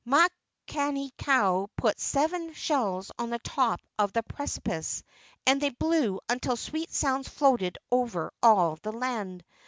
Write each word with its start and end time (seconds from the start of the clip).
Makani 0.03 1.11
kau 1.15 1.67
put 1.77 1.99
seven 1.99 2.53
shells 2.53 3.11
on 3.19 3.29
the 3.29 3.37
top 3.37 3.79
of 3.99 4.11
the 4.13 4.23
precipice 4.23 5.03
and 5.45 5.61
they 5.61 5.69
blew 5.69 6.19
until 6.27 6.57
sweet 6.57 6.89
sounds 6.91 7.27
floated 7.29 7.77
over 7.91 8.33
all 8.41 8.77
the 8.77 8.93
land. 8.93 9.43